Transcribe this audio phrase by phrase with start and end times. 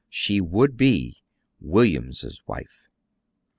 [0.09, 1.21] She would be
[1.59, 2.85] William's wife.